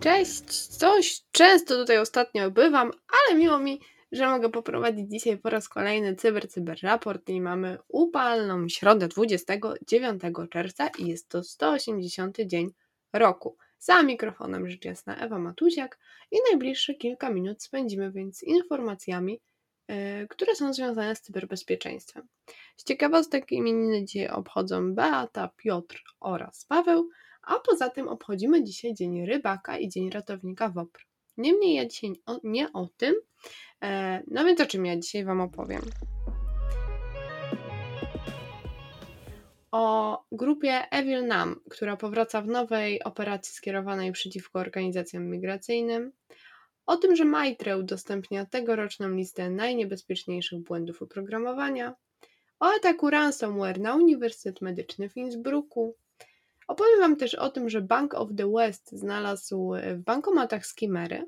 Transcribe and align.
Cześć, 0.00 0.66
coś 0.66 1.22
często 1.32 1.76
tutaj 1.76 1.98
ostatnio 1.98 2.50
bywam, 2.50 2.90
ale 3.08 3.38
miło 3.38 3.58
mi, 3.58 3.80
że 4.12 4.26
mogę 4.26 4.50
poprowadzić 4.50 5.10
dzisiaj 5.10 5.38
po 5.38 5.50
raz 5.50 5.68
kolejny 5.68 6.16
Cyber 6.16 6.48
Cyber 6.48 6.78
Raport 6.82 7.28
i 7.28 7.40
mamy 7.40 7.78
upalną 7.88 8.68
środę 8.68 9.08
29 9.08 10.22
czerwca 10.50 10.90
i 10.98 11.06
jest 11.06 11.28
to 11.28 11.42
180 11.44 12.36
dzień 12.40 12.70
roku. 13.12 13.56
Za 13.80 14.02
mikrofonem 14.02 14.70
rzecz 14.70 14.84
jasna 14.84 15.16
Ewa 15.16 15.38
Matuziak 15.38 15.98
i 16.30 16.36
najbliższe 16.50 16.94
kilka 16.94 17.30
minut 17.30 17.62
spędzimy 17.62 18.12
więc 18.12 18.42
informacjami, 18.42 19.40
yy, 19.88 19.96
które 20.28 20.54
są 20.54 20.72
związane 20.72 21.16
z 21.16 21.20
cyberbezpieczeństwem. 21.20 22.28
Z 22.76 22.84
ciekawostek 22.84 23.52
imieniny 23.52 24.04
dzisiaj 24.04 24.28
obchodzą 24.28 24.94
Beata, 24.94 25.50
Piotr 25.56 26.02
oraz 26.20 26.64
Paweł, 26.64 27.08
a 27.42 27.58
poza 27.58 27.88
tym 27.88 28.08
obchodzimy 28.08 28.64
dzisiaj 28.64 28.94
Dzień 28.94 29.26
Rybaka 29.26 29.78
i 29.78 29.88
Dzień 29.88 30.10
Ratownika 30.10 30.68
WOPR. 30.68 31.00
Niemniej 31.36 31.74
ja 31.74 31.86
dzisiaj 31.86 32.12
o, 32.26 32.40
nie 32.44 32.72
o 32.72 32.88
tym, 32.96 33.14
e, 33.82 34.22
no 34.26 34.44
więc 34.44 34.60
o 34.60 34.66
czym 34.66 34.86
ja 34.86 34.96
dzisiaj 34.96 35.24
Wam 35.24 35.40
opowiem. 35.40 35.82
O 39.72 40.24
grupie 40.32 40.90
Evil 40.90 41.26
Nam, 41.26 41.60
która 41.70 41.96
powraca 41.96 42.42
w 42.42 42.46
nowej 42.46 43.02
operacji 43.02 43.54
skierowanej 43.54 44.12
przeciwko 44.12 44.58
organizacjom 44.58 45.30
migracyjnym, 45.30 46.12
o 46.86 46.96
tym, 46.96 47.16
że 47.16 47.24
Maitre 47.24 47.78
udostępnia 47.78 48.46
tegoroczną 48.46 49.08
listę 49.08 49.50
najniebezpieczniejszych 49.50 50.60
błędów 50.60 51.02
oprogramowania, 51.02 51.94
o 52.60 52.66
ataku 52.66 53.10
ransomware 53.10 53.80
na 53.80 53.94
Uniwersytet 53.94 54.60
Medyczny 54.60 55.08
w 55.08 55.16
Innsbrucku, 55.16 55.96
Opowiem 56.70 57.00
Wam 57.00 57.16
też 57.16 57.34
o 57.34 57.50
tym, 57.50 57.70
że 57.70 57.80
Bank 57.80 58.14
of 58.14 58.28
the 58.36 58.52
West 58.52 58.90
znalazł 58.92 59.72
w 59.96 59.98
bankomatach 59.98 60.66
skimery. 60.66 61.26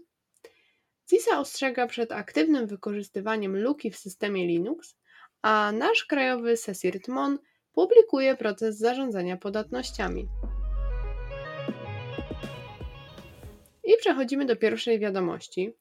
CISA 1.10 1.38
ostrzega 1.38 1.86
przed 1.86 2.12
aktywnym 2.12 2.66
wykorzystywaniem 2.66 3.56
luki 3.56 3.90
w 3.90 3.96
systemie 3.96 4.46
Linux, 4.46 4.96
a 5.42 5.72
nasz 5.72 6.04
krajowy 6.04 6.56
SESIRT-MON 6.56 7.38
publikuje 7.72 8.36
proces 8.36 8.78
zarządzania 8.78 9.36
podatnościami. 9.36 10.28
I 13.84 13.92
przechodzimy 14.00 14.46
do 14.46 14.56
pierwszej 14.56 14.98
wiadomości. 14.98 15.72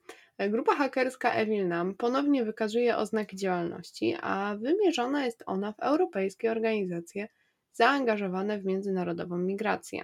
Grupa 0.49 0.75
hakerska 0.75 1.33
Evilnam 1.33 1.95
ponownie 1.95 2.45
wykazuje 2.45 2.97
oznaki 2.97 3.35
działalności, 3.35 4.17
a 4.21 4.55
wymierzona 4.59 5.25
jest 5.25 5.43
ona 5.45 5.71
w 5.71 5.79
europejskie 5.79 6.51
organizacje 6.51 7.27
zaangażowane 7.73 8.59
w 8.59 8.65
międzynarodową 8.65 9.37
migrację. 9.37 10.03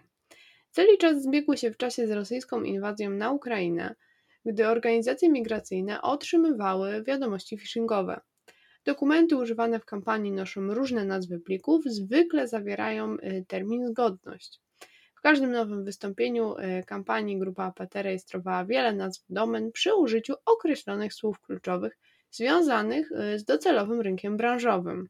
Cel 0.71 0.87
i 0.95 0.97
czas 0.97 1.23
zbiegły 1.23 1.57
się 1.57 1.71
w 1.71 1.77
czasie 1.77 2.07
z 2.07 2.11
rosyjską 2.11 2.61
inwazją 2.61 3.09
na 3.09 3.31
Ukrainę, 3.31 3.95
gdy 4.45 4.67
organizacje 4.67 5.29
migracyjne 5.29 6.01
otrzymywały 6.01 7.03
wiadomości 7.03 7.57
phishingowe. 7.57 8.21
Dokumenty 8.87 9.37
używane 9.37 9.79
w 9.79 9.85
kampanii 9.85 10.31
noszą 10.31 10.73
różne 10.73 11.05
nazwy 11.05 11.39
plików, 11.39 11.83
zwykle 11.85 12.47
zawierają 12.47 13.13
y, 13.13 13.45
termin 13.47 13.87
zgodność. 13.87 14.59
W 15.15 15.21
każdym 15.21 15.51
nowym 15.51 15.83
wystąpieniu 15.83 16.57
y, 16.57 16.83
kampanii 16.85 17.39
grupa 17.39 17.63
APT 17.63 17.95
rejestrowała 17.95 18.65
wiele 18.65 18.93
nazw 18.93 19.25
domen 19.29 19.71
przy 19.71 19.95
użyciu 19.95 20.33
określonych 20.45 21.13
słów 21.13 21.39
kluczowych 21.39 21.97
związanych 22.31 23.11
y, 23.11 23.39
z 23.39 23.43
docelowym 23.43 24.01
rynkiem 24.01 24.37
branżowym. 24.37 25.09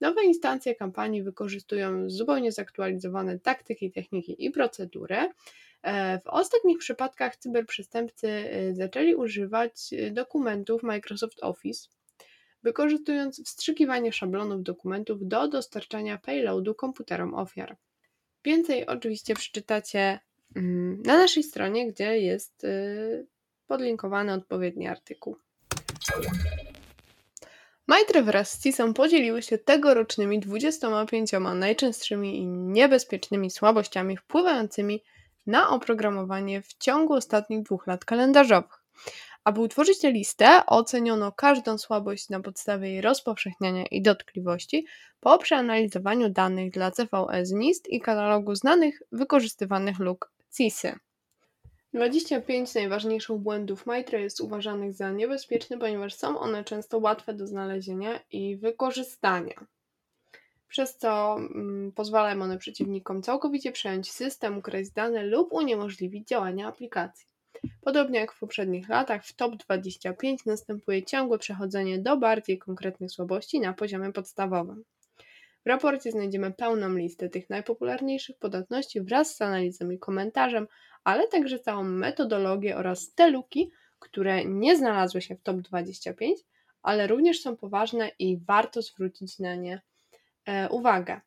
Nowe 0.00 0.24
instancje 0.24 0.74
kampanii 0.74 1.22
wykorzystują 1.22 2.10
zupełnie 2.10 2.52
zaktualizowane 2.52 3.38
taktyki, 3.38 3.92
techniki 3.92 4.44
i 4.44 4.50
procedury. 4.50 5.16
E, 5.82 6.20
w 6.20 6.26
ostatnich 6.26 6.78
przypadkach 6.78 7.36
cyberprzestępcy 7.36 8.28
zaczęli 8.72 9.14
używać 9.14 9.90
dokumentów 10.12 10.82
Microsoft 10.82 11.42
Office, 11.42 11.88
wykorzystując 12.62 13.44
wstrzykiwanie 13.44 14.12
szablonów 14.12 14.62
dokumentów 14.62 15.28
do 15.28 15.48
dostarczania 15.48 16.18
payloadu 16.18 16.74
komputerom 16.74 17.34
ofiar. 17.34 17.76
Więcej 18.44 18.86
oczywiście 18.86 19.34
przeczytacie 19.34 20.20
mm, 20.56 21.02
na 21.02 21.18
naszej 21.18 21.42
stronie, 21.42 21.92
gdzie 21.92 22.18
jest 22.18 22.66
podlinkowany 23.66 24.32
odpowiedni 24.32 24.88
artykuł. 24.88 25.36
Maitre 27.86 28.22
wraz 28.22 28.50
z 28.50 28.62
CISą 28.62 28.94
podzieliły 28.94 29.42
się 29.42 29.58
tegorocznymi 29.58 30.40
25 30.40 31.32
najczęstszymi 31.54 32.38
i 32.38 32.46
niebezpiecznymi 32.46 33.50
słabościami 33.50 34.16
wpływającymi 34.16 35.02
na 35.46 35.68
oprogramowanie 35.70 36.62
w 36.62 36.74
ciągu 36.74 37.14
ostatnich 37.14 37.62
dwóch 37.62 37.86
lat 37.86 38.04
kalendarzowych. 38.04 38.84
Aby 39.44 39.60
utworzyć 39.60 39.98
tę 40.00 40.12
listę, 40.12 40.66
oceniono 40.66 41.32
każdą 41.32 41.78
słabość 41.78 42.28
na 42.28 42.40
podstawie 42.40 42.88
jej 42.88 43.00
rozpowszechniania 43.00 43.86
i 43.86 44.02
dotkliwości 44.02 44.86
po 45.20 45.38
przeanalizowaniu 45.38 46.28
danych 46.28 46.70
dla 46.70 46.90
CVE 46.90 47.46
z 47.46 47.52
NIST 47.52 47.88
i 47.88 48.00
katalogu 48.00 48.54
znanych 48.54 49.02
wykorzystywanych 49.12 49.98
luk 49.98 50.32
CISy. 50.56 50.98
25 51.94 52.74
najważniejszych 52.74 53.36
błędów 53.36 53.86
Maitre 53.86 54.20
jest 54.20 54.40
uważanych 54.40 54.92
za 54.92 55.10
niebezpieczne, 55.10 55.78
ponieważ 55.78 56.14
są 56.14 56.38
one 56.38 56.64
często 56.64 56.98
łatwe 56.98 57.34
do 57.34 57.46
znalezienia 57.46 58.20
i 58.30 58.56
wykorzystania, 58.56 59.66
przez 60.68 60.96
co 60.96 61.36
mm, 61.36 61.92
pozwalają 61.92 62.42
one 62.42 62.58
przeciwnikom 62.58 63.22
całkowicie 63.22 63.72
przejąć 63.72 64.12
system, 64.12 64.58
ukraść 64.58 64.90
dane 64.90 65.22
lub 65.22 65.52
uniemożliwić 65.52 66.28
działanie 66.28 66.66
aplikacji. 66.66 67.26
Podobnie 67.80 68.20
jak 68.20 68.32
w 68.32 68.40
poprzednich 68.40 68.88
latach, 68.88 69.24
w 69.24 69.32
top 69.32 69.56
25 69.56 70.44
następuje 70.44 71.02
ciągłe 71.02 71.38
przechodzenie 71.38 71.98
do 71.98 72.16
bardziej 72.16 72.58
konkretnych 72.58 73.10
słabości 73.10 73.60
na 73.60 73.72
poziomie 73.72 74.12
podstawowym. 74.12 74.84
W 75.64 75.68
raporcie 75.68 76.10
znajdziemy 76.10 76.52
pełną 76.52 76.94
listę 76.94 77.28
tych 77.28 77.50
najpopularniejszych 77.50 78.38
podatności 78.38 79.00
wraz 79.00 79.36
z 79.36 79.42
analizą 79.42 79.90
i 79.90 79.98
komentarzem, 79.98 80.68
ale 81.04 81.28
także 81.28 81.58
całą 81.58 81.84
metodologię 81.84 82.76
oraz 82.76 83.14
te 83.14 83.30
luki, 83.30 83.70
które 83.98 84.44
nie 84.44 84.76
znalazły 84.76 85.22
się 85.22 85.36
w 85.36 85.42
top 85.42 85.56
25, 85.56 86.40
ale 86.82 87.06
również 87.06 87.42
są 87.42 87.56
poważne 87.56 88.10
i 88.18 88.38
warto 88.46 88.82
zwrócić 88.82 89.38
na 89.38 89.54
nie 89.54 89.80
e, 90.44 90.68
uwagę. 90.68 91.20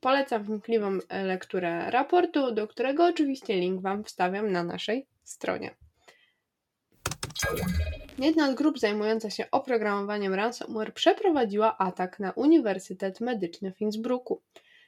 Polecam 0.00 0.44
wnikliwą 0.44 0.98
lekturę 1.24 1.90
raportu, 1.90 2.52
do 2.52 2.68
którego 2.68 3.06
oczywiście 3.06 3.56
link 3.56 3.82
Wam 3.82 4.04
wstawiam 4.04 4.52
na 4.52 4.64
naszej 4.64 5.06
stronie. 5.28 5.74
Jedna 8.18 8.52
z 8.52 8.54
grup 8.54 8.78
zajmująca 8.78 9.30
się 9.30 9.50
oprogramowaniem 9.50 10.34
ransomware 10.34 10.94
przeprowadziła 10.94 11.78
atak 11.78 12.18
na 12.18 12.32
Uniwersytet 12.32 13.20
Medyczny 13.20 13.72
w 13.72 13.80
Innsbrucku, 13.80 14.42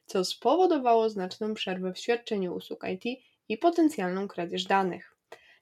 co 0.07 0.25
spowodowało 0.25 1.11
znaczną 1.11 1.55
przerwę 1.55 1.93
w 1.93 1.99
świadczeniu 1.99 2.55
usług 2.55 2.85
IT 2.89 3.21
i 3.49 3.59
potencjalną 3.59 4.29
kradzież 4.29 4.65
danych. 4.65 5.17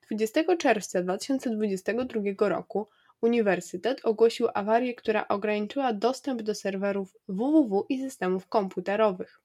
20 0.06 0.56
czerwca 0.56 1.02
2022 1.02 2.48
roku 2.48 2.88
Uniwersytet 3.20 4.00
ogłosił 4.04 4.48
awarię, 4.54 4.94
która 4.94 5.28
ograniczyła 5.28 5.92
dostęp 5.92 6.42
do 6.42 6.54
serwerów 6.54 7.16
www 7.28 7.86
i 7.88 8.00
systemów 8.00 8.48
komputerowych. 8.48 9.40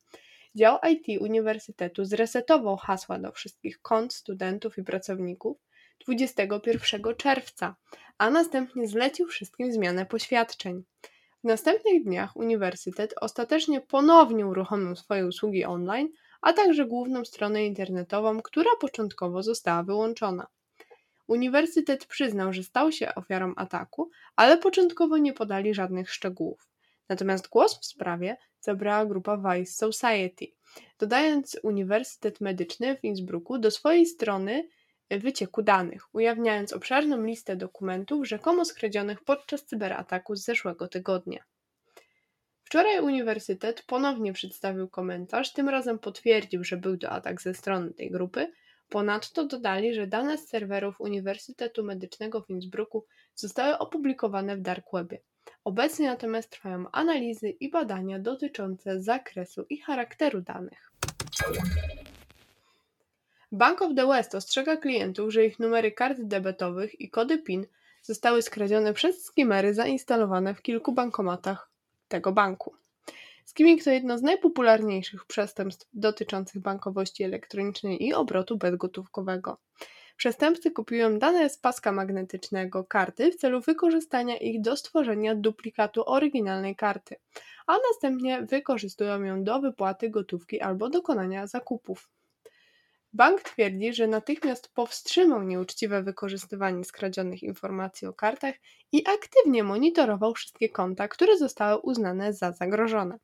Dział 0.55 0.77
IT 0.89 1.21
Uniwersytetu 1.21 2.05
zresetował 2.05 2.77
hasła 2.77 3.19
do 3.19 3.31
wszystkich 3.31 3.81
kont 3.81 4.13
studentów 4.13 4.77
i 4.77 4.83
pracowników 4.83 5.57
21 6.05 7.15
czerwca, 7.17 7.75
a 8.17 8.29
następnie 8.29 8.87
zlecił 8.87 9.27
wszystkim 9.27 9.73
zmianę 9.73 10.05
poświadczeń. 10.05 10.83
W 11.43 11.43
następnych 11.43 12.03
dniach 12.03 12.35
Uniwersytet 12.35 13.13
ostatecznie 13.21 13.81
ponownie 13.81 14.47
uruchomił 14.47 14.95
swoje 14.95 15.27
usługi 15.27 15.65
online, 15.65 16.09
a 16.41 16.53
także 16.53 16.85
główną 16.85 17.25
stronę 17.25 17.65
internetową, 17.65 18.41
która 18.41 18.71
początkowo 18.81 19.43
została 19.43 19.83
wyłączona. 19.83 20.47
Uniwersytet 21.27 22.05
przyznał, 22.05 22.53
że 22.53 22.63
stał 22.63 22.91
się 22.91 23.15
ofiarą 23.15 23.53
ataku, 23.55 24.09
ale 24.35 24.57
początkowo 24.57 25.17
nie 25.17 25.33
podali 25.33 25.73
żadnych 25.73 26.11
szczegółów. 26.11 26.70
Natomiast 27.11 27.49
głos 27.49 27.79
w 27.79 27.85
sprawie 27.85 28.37
zabrała 28.61 29.05
grupa 29.05 29.37
Vice 29.37 29.73
Society, 29.73 30.47
dodając 30.99 31.59
Uniwersytet 31.63 32.41
Medyczny 32.41 32.97
w 32.97 33.03
Innsbrucku 33.03 33.57
do 33.57 33.71
swojej 33.71 34.05
strony 34.05 34.69
wycieku 35.09 35.61
danych, 35.61 36.15
ujawniając 36.15 36.73
obszerną 36.73 37.23
listę 37.23 37.55
dokumentów 37.55 38.27
rzekomo 38.27 38.65
skradzionych 38.65 39.23
podczas 39.23 39.65
cyberataku 39.65 40.35
z 40.35 40.43
zeszłego 40.43 40.87
tygodnia. 40.87 41.43
Wczoraj 42.63 42.99
uniwersytet 42.99 43.83
ponownie 43.87 44.33
przedstawił 44.33 44.89
komentarz, 44.89 45.53
tym 45.53 45.69
razem 45.69 45.99
potwierdził, 45.99 46.63
że 46.63 46.77
był 46.77 46.97
to 46.97 47.09
atak 47.09 47.41
ze 47.41 47.53
strony 47.53 47.93
tej 47.93 48.11
grupy, 48.11 48.51
Ponadto 48.89 49.45
dodali, 49.45 49.93
że 49.93 50.07
dane 50.07 50.37
z 50.37 50.47
serwerów 50.47 51.01
Uniwersytetu 51.01 51.83
Medycznego 51.83 52.41
w 52.41 52.49
Innsbrucku 52.49 53.05
zostały 53.35 53.77
opublikowane 53.77 54.57
w 54.57 54.61
Dark 54.61 54.85
Webie. 54.93 55.21
Obecnie 55.63 56.07
natomiast 56.07 56.49
trwają 56.49 56.85
analizy 56.91 57.49
i 57.49 57.69
badania 57.69 58.19
dotyczące 58.19 59.01
zakresu 59.01 59.65
i 59.69 59.77
charakteru 59.77 60.41
danych. 60.41 60.91
Bank 63.51 63.81
of 63.81 63.95
the 63.95 64.07
West 64.07 64.35
ostrzega 64.35 64.77
klientów, 64.77 65.33
że 65.33 65.45
ich 65.45 65.59
numery 65.59 65.91
kart 65.91 66.21
debetowych 66.21 67.01
i 67.01 67.09
kody 67.09 67.37
PIN 67.37 67.65
zostały 68.01 68.41
skradzione 68.41 68.93
przez 68.93 69.25
skimery 69.25 69.73
zainstalowane 69.73 70.55
w 70.55 70.61
kilku 70.61 70.91
bankomatach 70.91 71.69
tego 72.07 72.31
banku. 72.31 72.73
Skimming 73.45 73.83
to 73.83 73.91
jedno 73.91 74.17
z 74.17 74.21
najpopularniejszych 74.21 75.25
przestępstw 75.25 75.87
dotyczących 75.93 76.61
bankowości 76.61 77.23
elektronicznej 77.23 78.05
i 78.05 78.13
obrotu 78.13 78.57
bezgotówkowego. 78.57 79.57
Przestępcy 80.17 80.71
kopiują 80.71 81.19
dane 81.19 81.49
z 81.49 81.57
paska 81.57 81.91
magnetycznego 81.91 82.83
karty 82.83 83.31
w 83.31 83.35
celu 83.35 83.61
wykorzystania 83.61 84.37
ich 84.37 84.61
do 84.61 84.77
stworzenia 84.77 85.35
duplikatu 85.35 86.03
oryginalnej 86.05 86.75
karty, 86.75 87.15
a 87.67 87.77
następnie 87.91 88.41
wykorzystują 88.41 89.23
ją 89.23 89.43
do 89.43 89.59
wypłaty 89.59 90.09
gotówki 90.09 90.61
albo 90.61 90.89
dokonania 90.89 91.47
zakupów. 91.47 92.09
Bank 93.13 93.41
twierdzi, 93.41 93.93
że 93.93 94.07
natychmiast 94.07 94.73
powstrzymał 94.73 95.43
nieuczciwe 95.43 96.03
wykorzystywanie 96.03 96.83
skradzionych 96.83 97.43
informacji 97.43 98.07
o 98.07 98.13
kartach 98.13 98.55
i 98.91 99.03
aktywnie 99.07 99.63
monitorował 99.63 100.33
wszystkie 100.33 100.69
konta, 100.69 101.07
które 101.07 101.37
zostały 101.37 101.81
uznane 101.81 102.33
za 102.33 102.51
zagrożone. 102.51 103.17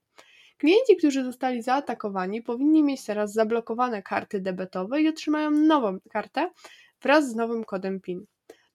Klienci, 0.57 0.97
którzy 0.97 1.23
zostali 1.23 1.61
zaatakowani, 1.61 2.41
powinni 2.41 2.83
mieć 2.83 3.05
teraz 3.05 3.33
zablokowane 3.33 4.03
karty 4.03 4.41
debetowe 4.41 5.01
i 5.01 5.07
otrzymają 5.07 5.51
nową 5.51 5.97
kartę 6.11 6.51
wraz 7.01 7.29
z 7.29 7.35
nowym 7.35 7.63
kodem 7.63 8.01
PIN. 8.01 8.25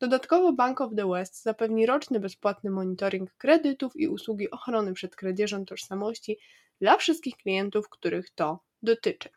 Dodatkowo 0.00 0.52
Bank 0.52 0.81
of 0.81 0.90
the 0.96 1.08
West 1.08 1.43
zapewni 1.43 1.87
roczny 1.87 2.20
bezpłatny 2.20 2.70
monitoring 2.70 3.34
kredytów 3.38 3.96
i 3.96 4.08
usługi 4.08 4.50
ochrony 4.50 4.93
przed 4.93 5.17
kradzieżą 5.17 5.64
tożsamości 5.64 6.38
dla 6.81 6.96
wszystkich 6.96 7.37
klientów, 7.37 7.88
których 7.88 8.31
to 8.31 8.61
dotyczy. 8.82 9.29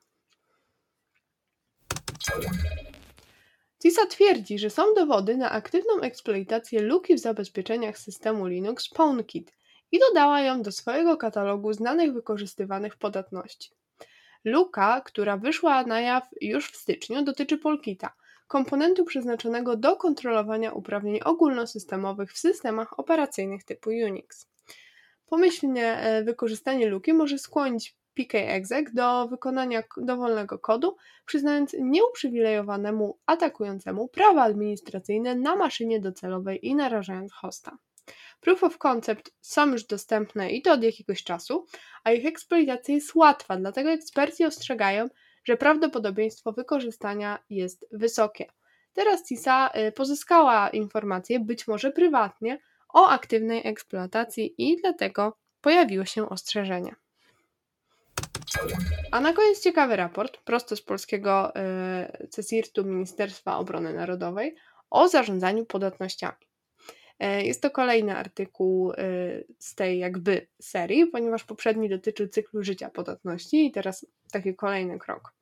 CISA 3.81 4.05
twierdzi, 4.05 4.59
że 4.59 4.69
są 4.69 4.83
dowody 4.95 5.37
na 5.37 5.51
aktywną 5.51 6.01
eksploatację 6.01 6.81
luki 6.81 7.15
w 7.15 7.19
zabezpieczeniach 7.19 7.97
systemu 7.97 8.45
Linux 8.45 8.89
PwnKit 8.89 9.51
i 9.95 9.99
dodała 9.99 10.41
ją 10.41 10.61
do 10.61 10.71
swojego 10.71 11.17
katalogu 11.17 11.73
znanych 11.73 12.13
wykorzystywanych 12.13 12.95
podatności. 12.97 13.71
Luka, 14.45 15.01
która 15.01 15.37
wyszła 15.37 15.83
na 15.83 16.01
jaw 16.01 16.23
już 16.41 16.71
w 16.71 16.75
styczniu, 16.75 17.23
dotyczy 17.23 17.57
Polkita, 17.57 18.13
komponentu 18.47 19.05
przeznaczonego 19.05 19.75
do 19.75 19.95
kontrolowania 19.95 20.71
uprawnień 20.71 21.19
ogólnosystemowych 21.25 22.33
w 22.33 22.37
systemach 22.37 22.99
operacyjnych 22.99 23.63
typu 23.63 23.89
Unix. 23.89 24.47
Pomyślnie 25.25 25.97
e, 25.97 26.23
wykorzystanie 26.23 26.89
luki 26.89 27.13
może 27.13 27.37
skłonić 27.37 27.95
PKExec 28.13 28.93
do 28.93 29.27
wykonania 29.27 29.83
dowolnego 29.97 30.59
kodu, 30.59 30.95
przyznając 31.25 31.75
nieuprzywilejowanemu 31.79 33.17
atakującemu 33.25 34.07
prawa 34.07 34.43
administracyjne 34.43 35.35
na 35.35 35.55
maszynie 35.55 35.99
docelowej 35.99 36.67
i 36.67 36.75
narażając 36.75 37.33
hosta. 37.33 37.77
Proof 38.41 38.63
of 38.63 38.77
concept 38.77 39.31
są 39.41 39.71
już 39.71 39.83
dostępne 39.83 40.51
i 40.51 40.61
to 40.61 40.73
od 40.73 40.83
jakiegoś 40.83 41.23
czasu, 41.23 41.65
a 42.03 42.11
ich 42.11 42.25
eksploatacja 42.25 42.93
jest 42.93 43.15
łatwa, 43.15 43.57
dlatego 43.57 43.89
eksperci 43.89 44.45
ostrzegają, 44.45 45.07
że 45.43 45.57
prawdopodobieństwo 45.57 46.51
wykorzystania 46.51 47.43
jest 47.49 47.87
wysokie. 47.91 48.45
Teraz 48.93 49.27
CISA 49.27 49.69
y, 49.69 49.91
pozyskała 49.91 50.69
informacje, 50.69 51.39
być 51.39 51.67
może 51.67 51.91
prywatnie, 51.91 52.59
o 52.93 53.09
aktywnej 53.09 53.67
eksploatacji 53.67 54.55
i 54.57 54.77
dlatego 54.81 55.37
pojawiło 55.61 56.05
się 56.05 56.29
ostrzeżenie. 56.29 56.95
A 59.11 59.19
na 59.19 59.33
koniec 59.33 59.61
ciekawy 59.61 59.95
raport, 59.95 60.37
prosto 60.37 60.75
z 60.75 60.81
polskiego 60.81 61.53
y, 61.55 62.27
CSIRT-u 62.27 62.83
Ministerstwa 62.83 63.57
Obrony 63.57 63.93
Narodowej 63.93 64.55
o 64.89 65.07
zarządzaniu 65.07 65.65
podatnościami. 65.65 66.45
E, 67.19 67.45
jest 67.45 67.61
to 67.61 67.71
kolejny 67.71 68.17
artykuł 68.17 68.91
e, 68.91 68.95
z 69.59 69.75
tej 69.75 69.99
jakby 69.99 70.47
serii, 70.61 71.07
ponieważ 71.07 71.43
poprzedni 71.43 71.89
dotyczył 71.89 72.27
cyklu 72.27 72.63
życia 72.63 72.89
podatności 72.89 73.65
i 73.65 73.71
teraz 73.71 74.05
taki 74.31 74.55
kolejny 74.55 74.99
krok. 74.99 75.33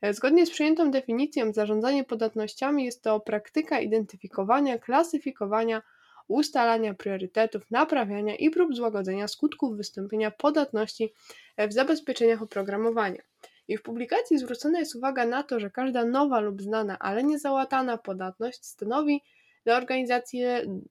E, 0.00 0.14
zgodnie 0.14 0.46
z 0.46 0.50
przyjętą 0.50 0.90
definicją, 0.90 1.52
zarządzanie 1.52 2.04
podatnościami 2.04 2.84
jest 2.84 3.02
to 3.02 3.20
praktyka 3.20 3.80
identyfikowania, 3.80 4.78
klasyfikowania, 4.78 5.82
ustalania 6.28 6.94
priorytetów, 6.94 7.70
naprawiania 7.70 8.36
i 8.36 8.50
prób 8.50 8.74
złagodzenia 8.74 9.28
skutków 9.28 9.76
wystąpienia 9.76 10.30
podatności 10.30 11.12
w 11.58 11.72
zabezpieczeniach 11.72 12.42
oprogramowania. 12.42 13.22
I 13.68 13.76
w 13.76 13.82
publikacji 13.82 14.38
zwrócona 14.38 14.78
jest 14.78 14.96
uwaga 14.96 15.26
na 15.26 15.42
to, 15.42 15.60
że 15.60 15.70
każda 15.70 16.04
nowa 16.04 16.40
lub 16.40 16.62
znana, 16.62 16.98
ale 16.98 17.24
niezałatana 17.24 17.98
podatność 17.98 18.64
stanowi 18.66 19.22
dla 19.64 19.76
organizacji, 19.76 20.42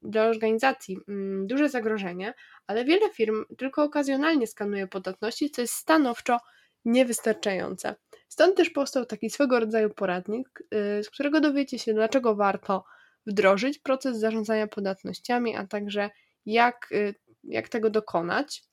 dla 0.01 0.23
organizacji 0.23 0.97
mm, 1.07 1.47
duże 1.47 1.69
zagrożenie, 1.69 2.33
ale 2.67 2.85
wiele 2.85 3.09
firm 3.09 3.45
tylko 3.57 3.83
okazjonalnie 3.83 4.47
skanuje 4.47 4.87
podatności, 4.87 5.51
co 5.51 5.61
jest 5.61 5.73
stanowczo 5.73 6.37
niewystarczające. 6.85 7.95
Stąd 8.27 8.57
też 8.57 8.69
powstał 8.69 9.05
taki 9.05 9.29
swego 9.29 9.59
rodzaju 9.59 9.89
poradnik, 9.89 10.63
y, 10.99 11.03
z 11.03 11.09
którego 11.09 11.41
dowiecie 11.41 11.79
się, 11.79 11.93
dlaczego 11.93 12.35
warto 12.35 12.83
wdrożyć 13.25 13.79
proces 13.79 14.19
zarządzania 14.19 14.67
podatnościami, 14.67 15.55
a 15.55 15.67
także 15.67 16.09
jak, 16.45 16.87
y, 16.91 17.15
jak 17.43 17.69
tego 17.69 17.89
dokonać. 17.89 18.63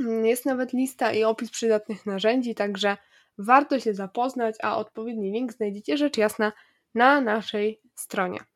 Mm, 0.00 0.26
jest 0.26 0.46
nawet 0.46 0.72
lista 0.72 1.12
i 1.12 1.24
opis 1.24 1.50
przydatnych 1.50 2.06
narzędzi, 2.06 2.54
także 2.54 2.96
warto 3.38 3.80
się 3.80 3.94
zapoznać, 3.94 4.56
a 4.62 4.76
odpowiedni 4.76 5.32
link 5.32 5.52
znajdziecie 5.52 5.96
rzecz 5.96 6.16
jasna 6.16 6.52
na 6.94 7.20
naszej 7.20 7.80
stronie. 7.94 8.49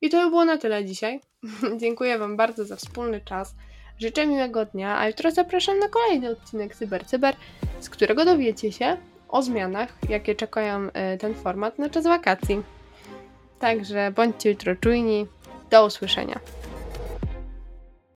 I 0.00 0.10
to 0.10 0.24
by 0.24 0.30
było 0.30 0.44
na 0.44 0.58
tyle 0.58 0.84
dzisiaj. 0.84 1.20
Dziękuję 1.80 2.18
Wam 2.18 2.36
bardzo 2.36 2.64
za 2.64 2.76
wspólny 2.76 3.20
czas. 3.20 3.54
Życzę 3.98 4.26
miłego 4.26 4.64
dnia, 4.64 4.98
a 4.98 5.06
jutro 5.06 5.30
zapraszam 5.30 5.78
na 5.78 5.88
kolejny 5.88 6.30
odcinek 6.30 6.76
Cyber 6.76 7.06
Cyber, 7.06 7.36
z 7.80 7.90
którego 7.90 8.24
dowiecie 8.24 8.72
się 8.72 8.96
o 9.28 9.42
zmianach, 9.42 9.98
jakie 10.08 10.34
czekają 10.34 10.88
e, 10.92 11.18
ten 11.18 11.34
format 11.34 11.78
na 11.78 11.90
czas 11.90 12.04
wakacji. 12.04 12.62
Także 13.58 14.12
bądźcie 14.16 14.50
jutro 14.50 14.76
czujni. 14.76 15.26
Do 15.70 15.86
usłyszenia. 15.86 16.40